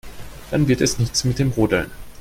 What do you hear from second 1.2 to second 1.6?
mit dem